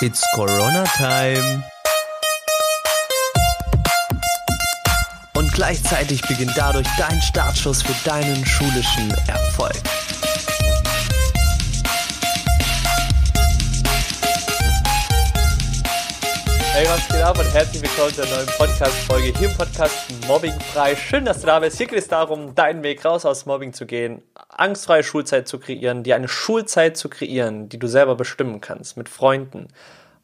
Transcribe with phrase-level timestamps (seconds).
[0.00, 1.64] It's Corona Time.
[5.34, 9.74] Und gleichzeitig beginnt dadurch dein Startschuss für deinen schulischen Erfolg.
[17.06, 20.96] Geht ab und herzlich willkommen zu einer neuen Podcast-Folge hier im Podcast Mobbing frei.
[20.96, 21.78] Schön, dass du da bist.
[21.78, 26.02] Hier geht es darum, deinen Weg raus aus Mobbing zu gehen, angstfreie Schulzeit zu kreieren,
[26.02, 29.68] dir eine Schulzeit zu kreieren, die du selber bestimmen kannst, mit Freunden.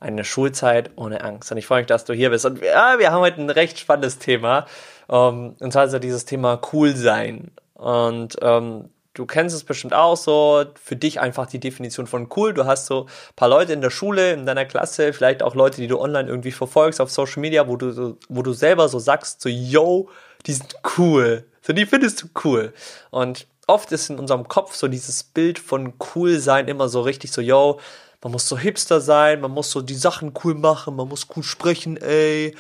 [0.01, 1.53] Eine Schulzeit ohne Angst.
[1.53, 2.45] Und ich freue mich, dass du hier bist.
[2.45, 4.67] Und ja, wir haben heute ein recht spannendes Thema.
[5.07, 7.53] Um, und zwar ist ja dieses Thema cool sein.
[7.75, 12.53] Und um, du kennst es bestimmt auch so, für dich einfach die Definition von cool.
[12.53, 15.81] Du hast so ein paar Leute in der Schule, in deiner Klasse, vielleicht auch Leute,
[15.81, 19.41] die du online irgendwie verfolgst auf Social Media, wo du, wo du selber so sagst,
[19.41, 20.09] so, yo,
[20.47, 21.47] die sind cool.
[21.63, 22.75] So, die findest du cool.
[23.11, 27.33] Und oft ist in unserem Kopf so dieses Bild von cool sein immer so richtig
[27.33, 27.81] so, yo,
[28.23, 31.43] man muss so hipster sein, man muss so die Sachen cool machen, man muss cool
[31.43, 32.55] sprechen, ey,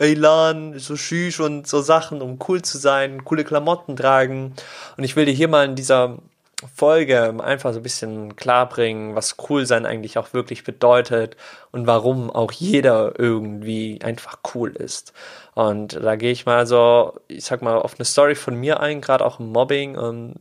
[0.00, 4.54] Elan, so schüch und so Sachen, um cool zu sein, coole Klamotten tragen.
[4.96, 6.18] Und ich will dir hier mal in dieser
[6.74, 8.70] Folge einfach so ein bisschen klar
[9.14, 11.36] was cool sein eigentlich auch wirklich bedeutet
[11.70, 15.12] und warum auch jeder irgendwie einfach cool ist.
[15.54, 19.00] Und da gehe ich mal so, ich sag mal, auf eine Story von mir ein,
[19.00, 20.36] gerade auch im Mobbing, und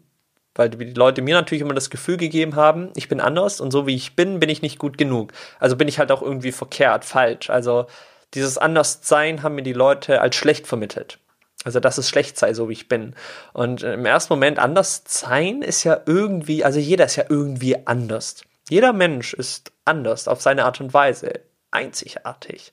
[0.55, 3.87] weil die Leute mir natürlich immer das Gefühl gegeben haben, ich bin anders und so
[3.87, 5.31] wie ich bin, bin ich nicht gut genug.
[5.59, 7.49] Also bin ich halt auch irgendwie verkehrt, falsch.
[7.49, 7.85] Also
[8.33, 11.19] dieses Anderssein haben mir die Leute als schlecht vermittelt.
[11.65, 13.15] Also, dass es schlecht sei, so wie ich bin.
[13.51, 18.43] Und im ersten Moment anders sein ist ja irgendwie, also jeder ist ja irgendwie anders.
[18.69, 21.33] Jeder Mensch ist anders auf seine Art und Weise.
[21.71, 22.71] Einzigartig.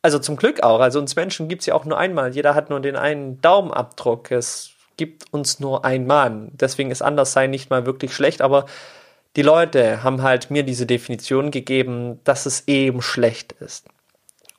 [0.00, 0.80] Also zum Glück auch.
[0.80, 2.34] Also uns Menschen gibt es ja auch nur einmal.
[2.34, 4.30] Jeder hat nur den einen Daumenabdruck.
[4.30, 6.48] Es gibt uns nur einmal.
[6.52, 8.66] Deswegen ist Anderssein nicht mal wirklich schlecht, aber
[9.36, 13.86] die Leute haben halt mir diese Definition gegeben, dass es eben schlecht ist.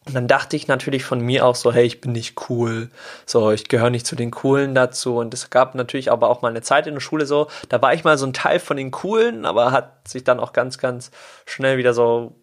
[0.05, 2.89] Und dann dachte ich natürlich von mir auch so, hey, ich bin nicht cool,
[3.25, 5.17] so, ich gehöre nicht zu den Coolen dazu.
[5.17, 7.93] Und es gab natürlich aber auch mal eine Zeit in der Schule so, da war
[7.93, 11.09] ich mal so ein Teil von den Coolen, aber hat sich dann auch ganz, ganz
[11.45, 12.35] schnell wieder so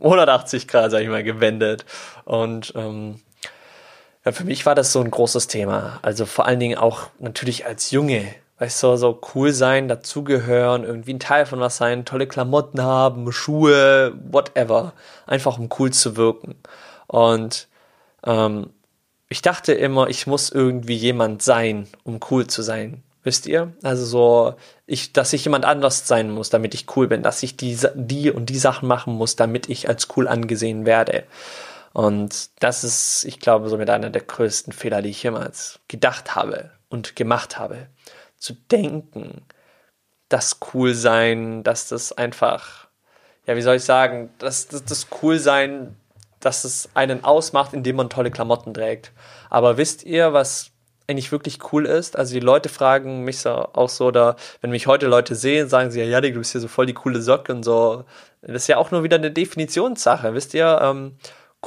[0.00, 1.84] 180 Grad, sag ich mal, gewendet.
[2.24, 3.20] Und ähm,
[4.24, 6.00] ja, für mich war das so ein großes Thema.
[6.02, 8.26] Also vor allen Dingen auch natürlich als Junge,
[8.58, 13.30] weißt du, so cool sein, dazugehören, irgendwie ein Teil von was sein, tolle Klamotten haben,
[13.30, 14.94] Schuhe, whatever.
[15.26, 16.56] Einfach um cool zu wirken.
[17.06, 17.68] Und
[18.24, 18.70] ähm,
[19.28, 23.02] ich dachte immer, ich muss irgendwie jemand sein, um cool zu sein.
[23.22, 23.72] Wisst ihr?
[23.82, 24.54] Also so,
[24.86, 28.30] ich, dass ich jemand anders sein muss, damit ich cool bin, dass ich die, die
[28.30, 31.24] und die Sachen machen muss, damit ich als cool angesehen werde.
[31.92, 36.70] Und das ist, ich glaube, somit einer der größten Fehler, die ich jemals gedacht habe
[36.88, 37.88] und gemacht habe.
[38.38, 39.42] Zu denken,
[40.28, 42.86] das cool sein, dass das einfach,
[43.46, 45.96] ja, wie soll ich sagen, dass das, das cool sein
[46.40, 49.12] dass es einen ausmacht, indem man tolle Klamotten trägt.
[49.50, 50.70] Aber wisst ihr, was
[51.08, 52.16] eigentlich wirklich cool ist?
[52.16, 55.90] Also die Leute fragen mich so auch so, oder wenn mich heute Leute sehen, sagen
[55.90, 58.04] sie, ja, Janik, du bist hier so voll die coole Socke und so.
[58.42, 60.34] Das ist ja auch nur wieder eine Definitionssache.
[60.34, 61.16] Wisst ihr, ähm,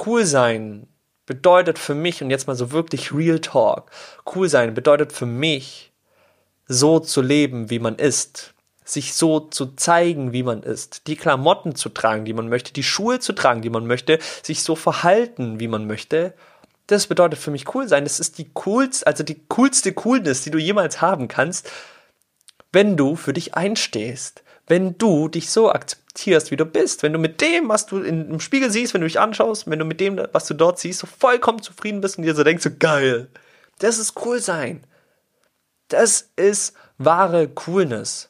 [0.06, 0.86] cool sein
[1.26, 3.90] bedeutet für mich, und jetzt mal so wirklich Real Talk,
[4.34, 5.92] cool sein bedeutet für mich,
[6.66, 8.54] so zu leben, wie man ist
[8.92, 12.82] sich so zu zeigen, wie man ist, die Klamotten zu tragen, die man möchte, die
[12.82, 16.34] Schuhe zu tragen, die man möchte, sich so verhalten, wie man möchte.
[16.86, 18.04] Das bedeutet für mich cool sein.
[18.04, 21.70] Das ist die coolste, also die coolste Coolness, die du jemals haben kannst,
[22.72, 27.18] wenn du für dich einstehst, wenn du dich so akzeptierst, wie du bist, wenn du
[27.18, 30.20] mit dem, was du im Spiegel siehst, wenn du dich anschaust, wenn du mit dem,
[30.32, 33.28] was du dort siehst, so vollkommen zufrieden bist und dir so denkst, so geil.
[33.78, 34.84] Das ist cool sein.
[35.88, 38.29] Das ist wahre Coolness.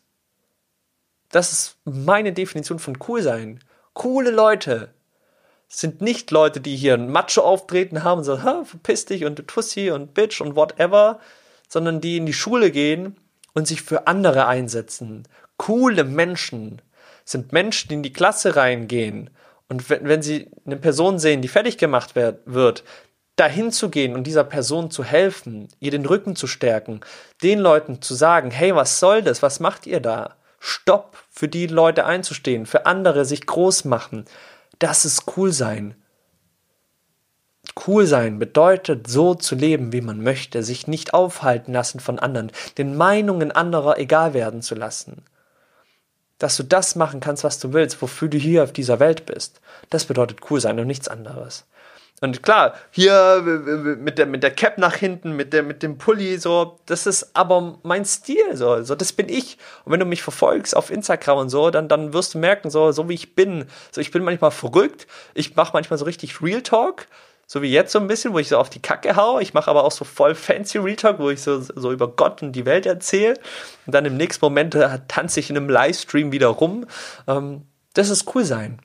[1.31, 3.61] Das ist meine Definition von cool sein.
[3.95, 4.91] Coole Leute
[5.69, 9.47] sind nicht Leute, die hier ein Macho auftreten haben und so, ha, verpiss dich und
[9.47, 11.21] Tussi und Bitch und whatever,
[11.69, 13.17] sondern die in die Schule gehen
[13.55, 15.29] und sich für andere einsetzen.
[15.57, 16.83] Coole Menschen
[17.25, 19.31] sind Menschen, die in die Klasse reingehen
[19.71, 22.85] und wenn, wenn sie eine Person sehen, die fertig gemacht wird,
[23.37, 27.01] dahin zu gehen und dieser Person zu helfen, ihr den Rücken zu stärken,
[27.45, 29.43] den Leuten zu sagen, hey, was soll das?
[29.43, 30.35] Was macht ihr da?
[30.61, 34.27] Stopp, für die Leute einzustehen, für andere sich groß machen.
[34.79, 35.95] Das ist cool sein.
[37.87, 42.53] Cool sein bedeutet, so zu leben, wie man möchte, sich nicht aufhalten lassen von anderen,
[42.79, 45.25] den Meinungen anderer egal werden zu lassen.
[46.39, 49.61] Dass du das machen kannst, was du willst, wofür du hier auf dieser Welt bist.
[49.89, 51.67] Das bedeutet cool sein und nichts anderes.
[52.23, 56.37] Und klar, hier mit der, mit der Cap nach hinten, mit, der, mit dem Pulli,
[56.37, 59.57] so, das ist aber mein Stil, so, so, das bin ich.
[59.85, 62.93] Und wenn du mich verfolgst auf Instagram und so, dann, dann wirst du merken, so,
[62.93, 63.65] so wie ich bin.
[63.91, 67.07] So, ich bin manchmal verrückt, ich mache manchmal so richtig Real Talk,
[67.47, 69.41] so wie jetzt so ein bisschen, wo ich so auf die Kacke hau.
[69.41, 72.43] Ich mache aber auch so voll fancy Real Talk, wo ich so, so über Gott
[72.43, 73.35] und die Welt erzähle.
[73.87, 76.87] Und dann im nächsten Moment äh, tanze ich in einem Livestream wieder rum.
[77.27, 77.63] Ähm,
[77.95, 78.79] das ist cool sein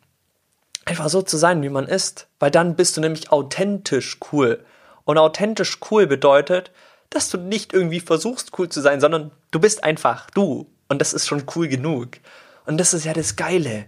[0.85, 2.27] einfach so zu sein, wie man ist.
[2.39, 4.63] Weil dann bist du nämlich authentisch cool.
[5.03, 6.71] Und authentisch cool bedeutet,
[7.09, 10.67] dass du nicht irgendwie versuchst, cool zu sein, sondern du bist einfach du.
[10.87, 12.17] Und das ist schon cool genug.
[12.65, 13.85] Und das ist ja das Geile.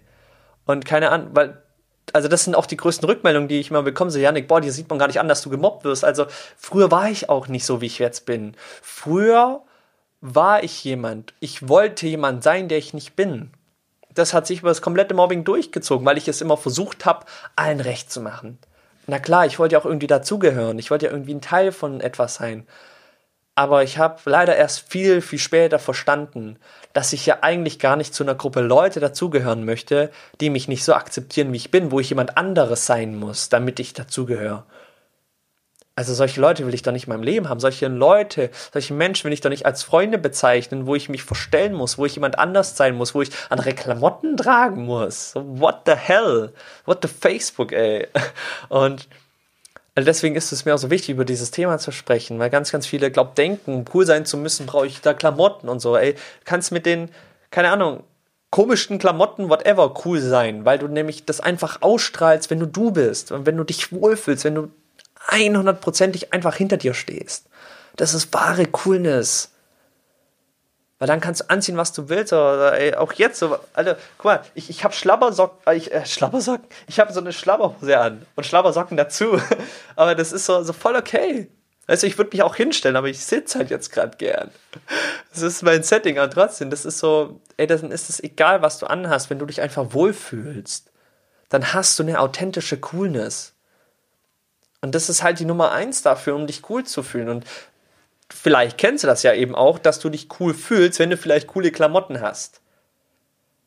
[0.65, 1.61] Und keine Ahnung, weil,
[2.13, 4.11] also das sind auch die größten Rückmeldungen, die ich immer bekomme.
[4.11, 6.03] So, Janik, boah, dir sieht man gar nicht an, dass du gemobbt wirst.
[6.03, 6.27] Also
[6.57, 8.55] früher war ich auch nicht so, wie ich jetzt bin.
[8.81, 9.61] Früher
[10.21, 11.33] war ich jemand.
[11.39, 13.51] Ich wollte jemand sein, der ich nicht bin
[14.17, 17.25] das hat sich über das komplette Mobbing durchgezogen, weil ich es immer versucht habe,
[17.55, 18.57] allen recht zu machen.
[19.07, 20.79] Na klar, ich wollte ja auch irgendwie dazugehören.
[20.79, 22.67] Ich wollte ja irgendwie ein Teil von etwas sein.
[23.55, 26.59] Aber ich habe leider erst viel, viel später verstanden,
[26.93, 30.11] dass ich ja eigentlich gar nicht zu einer Gruppe Leute dazugehören möchte,
[30.41, 33.79] die mich nicht so akzeptieren, wie ich bin, wo ich jemand anderes sein muss, damit
[33.79, 34.65] ich dazugehöre.
[35.97, 37.59] Also solche Leute will ich doch nicht in meinem Leben haben.
[37.59, 41.73] Solche Leute, solche Menschen will ich doch nicht als Freunde bezeichnen, wo ich mich verstellen
[41.73, 45.33] muss, wo ich jemand anders sein muss, wo ich andere Klamotten tragen muss.
[45.33, 46.53] What the hell?
[46.85, 48.07] What the Facebook, ey?
[48.69, 49.07] Und
[49.95, 52.71] also deswegen ist es mir auch so wichtig, über dieses Thema zu sprechen, weil ganz,
[52.71, 55.97] ganz viele glauben, denken, cool sein zu müssen, brauche ich da Klamotten und so.
[55.97, 56.13] Ey,
[56.45, 57.09] kannst mit den,
[57.49, 58.03] keine Ahnung,
[58.51, 63.31] komischen Klamotten, whatever, cool sein, weil du nämlich das einfach ausstrahlst, wenn du du bist
[63.31, 64.69] und wenn du dich wohlfühlst, wenn du
[65.27, 67.47] 100%ig einfach hinter dir stehst.
[67.95, 69.51] Das ist wahre Coolness.
[70.99, 72.33] Weil dann kannst du anziehen, was du willst.
[72.33, 76.05] Oder, ey, auch jetzt so, Alter, guck mal, ich, ich habe Schlabbersocken, äh, ich, äh,
[76.05, 79.39] Schlabbersocken, ich habe so eine Schlabberhose an und Schlabbersocken dazu.
[79.95, 81.49] aber das ist so, so voll okay.
[81.85, 84.51] Weißt du, ich würde mich auch hinstellen, aber ich sitze halt jetzt gerade gern.
[85.31, 88.79] Das ist mein Setting, aber trotzdem, das ist so, ey, dann ist es egal, was
[88.79, 90.91] du anhast, wenn du dich einfach wohlfühlst.
[91.47, 93.53] Dann hast du eine authentische Coolness.
[94.81, 97.29] Und das ist halt die Nummer eins dafür, um dich cool zu fühlen.
[97.29, 97.45] Und
[98.29, 101.47] vielleicht kennst du das ja eben auch, dass du dich cool fühlst, wenn du vielleicht
[101.47, 102.61] coole Klamotten hast.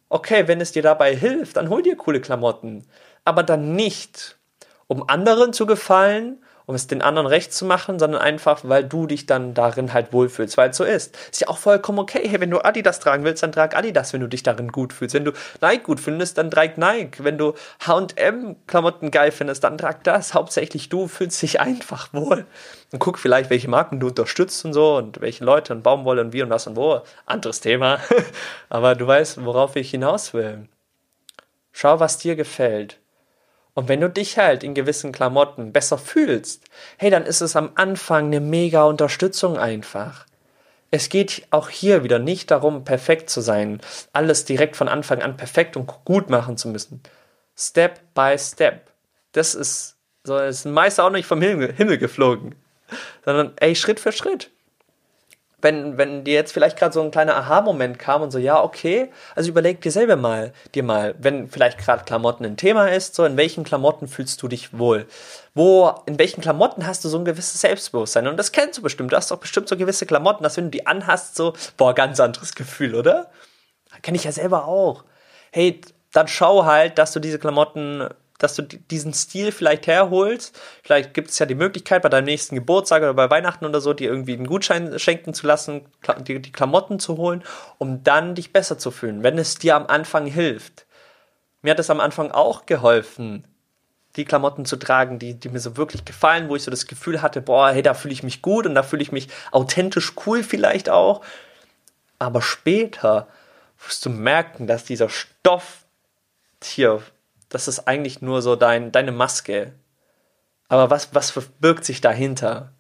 [0.08, 2.86] Okay, wenn es dir dabei hilft, dann hol dir coole Klamotten.
[3.24, 4.38] Aber dann nicht,
[4.86, 9.08] um anderen zu gefallen um es den anderen recht zu machen, sondern einfach, weil du
[9.08, 11.18] dich dann darin halt wohlfühlst, weil es so ist.
[11.28, 12.20] Ist ja auch vollkommen okay.
[12.28, 15.16] Hey, wenn du Adidas tragen willst, dann trag Adidas, wenn du dich darin gut fühlst.
[15.16, 17.24] Wenn du Nike gut findest, dann trag Nike.
[17.24, 20.32] Wenn du H&M-Klamotten geil findest, dann trag das.
[20.32, 22.46] Hauptsächlich du fühlst dich einfach wohl.
[22.92, 26.32] Und guck vielleicht, welche Marken du unterstützt und so und welche Leute und Baumwolle und
[26.32, 27.00] wie und was und wo.
[27.26, 27.98] Anderes Thema.
[28.68, 30.68] Aber du weißt, worauf ich hinaus will.
[31.72, 32.99] Schau, was dir gefällt.
[33.80, 36.66] Und wenn du dich halt in gewissen Klamotten besser fühlst,
[36.98, 40.26] hey, dann ist es am Anfang eine mega Unterstützung einfach.
[40.90, 43.80] Es geht auch hier wieder nicht darum, perfekt zu sein,
[44.12, 47.02] alles direkt von Anfang an perfekt und gut machen zu müssen.
[47.56, 48.90] Step by Step.
[49.32, 52.56] Das ist so, ist ein Meister auch nicht vom Himmel, Himmel geflogen,
[53.24, 54.50] sondern ey, Schritt für Schritt
[55.62, 59.10] wenn, wenn dir jetzt vielleicht gerade so ein kleiner Aha-Moment kam und so, ja, okay,
[59.34, 63.24] also überleg dir selber mal, dir mal, wenn vielleicht gerade Klamotten ein Thema ist, so
[63.24, 65.06] in welchen Klamotten fühlst du dich wohl?
[65.54, 68.28] Wo, in welchen Klamotten hast du so ein gewisses Selbstbewusstsein?
[68.28, 69.12] Und das kennst du bestimmt.
[69.12, 72.20] Du hast doch bestimmt so gewisse Klamotten, dass wenn du die anhast, so, boah, ganz
[72.20, 73.30] anderes Gefühl, oder?
[74.02, 75.04] Kenne ich ja selber auch.
[75.50, 75.80] Hey,
[76.12, 78.08] dann schau halt, dass du diese Klamotten
[78.40, 80.58] dass du diesen Stil vielleicht herholst.
[80.82, 83.92] Vielleicht gibt es ja die Möglichkeit, bei deinem nächsten Geburtstag oder bei Weihnachten oder so,
[83.92, 85.86] dir irgendwie einen Gutschein schenken zu lassen,
[86.26, 87.44] die, die Klamotten zu holen,
[87.78, 90.86] um dann dich besser zu fühlen, wenn es dir am Anfang hilft.
[91.62, 93.44] Mir hat es am Anfang auch geholfen,
[94.16, 97.22] die Klamotten zu tragen, die, die mir so wirklich gefallen, wo ich so das Gefühl
[97.22, 100.42] hatte, boah, hey, da fühle ich mich gut und da fühle ich mich authentisch cool
[100.42, 101.22] vielleicht auch.
[102.18, 103.28] Aber später
[103.84, 105.84] wirst du merken, dass dieser Stoff
[106.62, 107.02] hier
[107.50, 109.72] das ist eigentlich nur so dein, deine Maske.
[110.68, 112.72] Aber was, was verbirgt sich dahinter?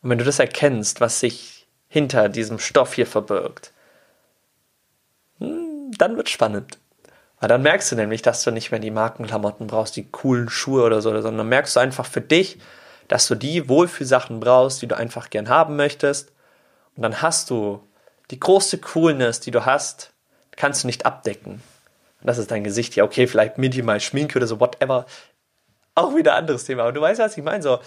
[0.00, 3.72] Und wenn du das erkennst, was sich hinter diesem Stoff hier verbirgt,
[5.38, 6.78] hm, dann wird spannend.
[7.40, 10.84] Weil dann merkst du nämlich, dass du nicht mehr die Markenklamotten brauchst, die coolen Schuhe
[10.84, 12.60] oder so, sondern merkst du einfach für dich,
[13.08, 16.30] dass du die Wohlfühlsachen brauchst, die du einfach gern haben möchtest.
[16.94, 17.84] Und dann hast du
[18.30, 20.12] die große Coolness, die du hast,
[20.54, 21.60] kannst du nicht abdecken
[22.24, 22.96] das ist dein Gesicht.
[22.96, 25.06] Ja, okay, vielleicht minimal Schminke oder so, whatever.
[25.94, 26.82] Auch wieder anderes Thema.
[26.82, 27.62] Aber du weißt, was ich meine.
[27.62, 27.80] So,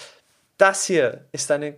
[0.58, 1.76] das hier ist deine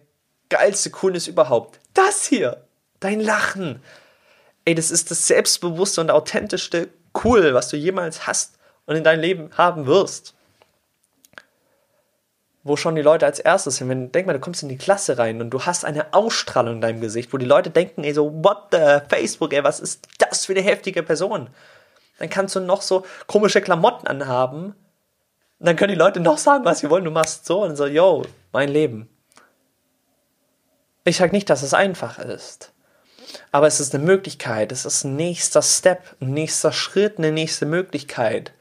[0.50, 1.80] geilste Coolness überhaupt.
[1.94, 2.64] Das hier,
[3.00, 3.82] dein Lachen.
[4.66, 6.90] Ey, das ist das selbstbewusste und authentischste
[7.24, 10.36] Cool, was du jemals hast und in deinem Leben haben wirst.
[12.68, 13.90] wo schon die Leute als erstes sind.
[13.90, 16.82] Wenn, denk mal, du kommst in die Klasse rein und du hast eine Ausstrahlung in
[16.82, 20.46] deinem Gesicht, wo die Leute denken, ey, so, what the Facebook, ey, was ist das
[20.46, 21.50] für eine heftige Person?
[22.20, 24.76] Dann kannst du noch so komische Klamotten anhaben.
[25.60, 27.06] Und dann können die Leute noch sagen, was sie wollen.
[27.06, 29.10] Du machst so und so, yo, mein Leben.
[31.04, 32.74] Ich sage nicht, dass es einfach ist.
[33.52, 37.66] Aber es ist eine Möglichkeit, es ist ein nächster Step, ein nächster Schritt, eine nächste
[37.66, 38.54] Möglichkeit,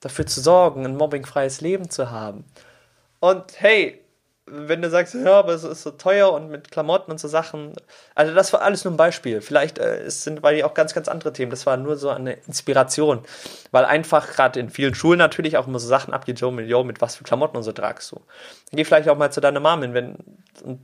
[0.00, 2.44] dafür zu sorgen, ein mobbingfreies Leben zu haben.
[3.20, 4.00] Und hey,
[4.50, 7.72] wenn du sagst, ja, aber es ist so teuer und mit Klamotten und so Sachen.
[8.14, 9.40] Also das war alles nur ein Beispiel.
[9.40, 11.50] Vielleicht äh, sind weil die auch ganz, ganz andere Themen.
[11.50, 13.20] Das war nur so eine Inspiration.
[13.70, 16.84] Weil einfach gerade in vielen Schulen natürlich auch immer so Sachen abgeht, Joe, mit, yo,
[16.84, 18.20] mit was für Klamotten und so tragst du.
[18.72, 20.16] Geh vielleicht auch mal zu deiner Mom hin, wenn,
[20.62, 20.80] und,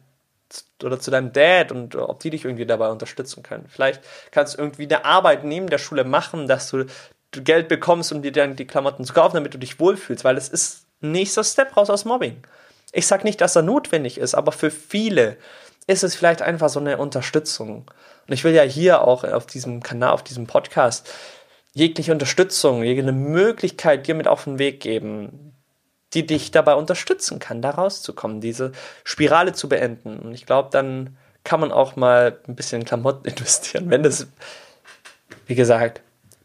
[0.83, 3.67] oder zu deinem Dad und ob die dich irgendwie dabei unterstützen können.
[3.69, 6.87] Vielleicht kannst du irgendwie eine Arbeit neben der Schule machen, dass du
[7.33, 10.49] Geld bekommst, um dir dann die Klamotten zu kaufen, damit du dich wohlfühlst, weil es
[10.49, 12.43] ist nächster Step raus aus Mobbing.
[12.95, 15.37] Ich sage nicht, dass er notwendig ist, aber für viele
[15.87, 17.91] ist es vielleicht einfach so eine Unterstützung.
[18.27, 21.13] Und ich will ja hier auch auf diesem Kanal, auf diesem Podcast
[21.73, 25.55] jegliche Unterstützung, jegliche Möglichkeit dir mit auf den Weg geben,
[26.15, 28.71] die dich dabei unterstützen kann, da rauszukommen, diese
[29.03, 30.21] Spirale zu beenden.
[30.21, 33.91] Und ich glaube, dann kann man auch mal ein bisschen Klamotten investieren.
[33.91, 34.29] Wenn das,
[35.47, 36.01] wie gesagt,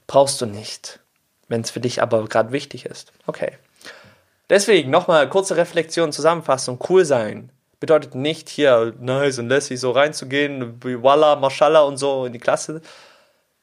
[0.08, 1.00] brauchst du nicht.
[1.48, 3.14] Wenn es für dich aber gerade wichtig ist.
[3.28, 3.54] Okay.
[4.50, 6.80] Deswegen nochmal kurze Reflexion, Zusammenfassung.
[6.90, 12.34] Cool sein bedeutet nicht hier nice und lässig so reinzugehen, Walla, Mashallah und so in
[12.34, 12.82] die Klasse,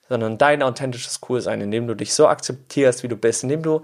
[0.09, 3.83] sondern dein authentisches Coolsein, indem du dich so akzeptierst, wie du bist, indem du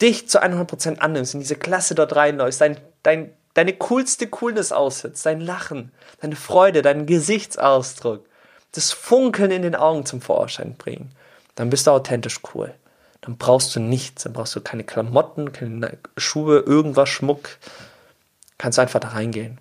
[0.00, 5.26] dich zu 100% annimmst, in diese Klasse dort reinläufst, dein, dein, deine coolste Coolness aussetzt,
[5.26, 5.90] dein Lachen,
[6.20, 8.24] deine Freude, deinen Gesichtsausdruck,
[8.72, 11.10] das Funkeln in den Augen zum Vorschein bringen,
[11.54, 12.74] dann bist du authentisch cool
[13.26, 17.58] dann brauchst du nichts, dann brauchst du keine Klamotten, keine Schuhe, irgendwas, Schmuck.
[18.56, 19.58] Kannst einfach da reingehen.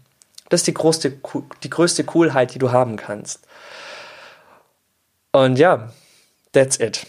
[0.50, 1.18] Das ist die größte,
[1.64, 3.48] die größte Coolheit, die du haben kannst.
[5.32, 5.92] Und ja,
[6.52, 7.08] that's it.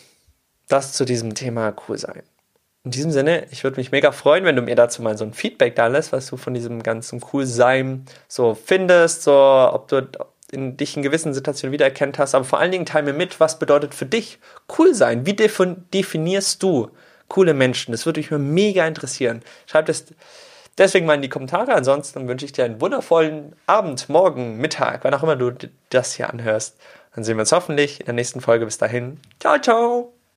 [0.66, 2.22] Das zu diesem Thema cool sein.
[2.84, 5.34] In diesem Sinne, ich würde mich mega freuen, wenn du mir dazu mal so ein
[5.34, 10.08] Feedback da lässt, was du von diesem ganzen cool sein so findest, so ob du
[10.50, 13.58] in dich in gewissen Situationen wiedererkennt hast, aber vor allen Dingen teile mir mit, was
[13.58, 14.38] bedeutet für dich
[14.78, 15.26] cool sein?
[15.26, 16.90] Wie definierst du
[17.28, 17.92] coole Menschen?
[17.92, 19.42] Das würde mich mega interessieren.
[19.66, 20.06] Schreib das
[20.78, 21.74] deswegen mal in die Kommentare.
[21.74, 25.52] Ansonsten wünsche ich dir einen wundervollen Abend, Morgen, Mittag, wann auch immer du
[25.90, 26.76] das hier anhörst.
[27.14, 28.66] Dann sehen wir uns hoffentlich in der nächsten Folge.
[28.66, 29.18] Bis dahin.
[29.40, 30.15] Ciao, ciao.